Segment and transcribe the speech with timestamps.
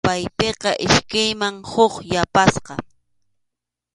[0.03, 2.73] Yupaypiqa iskayman huk yapasqa.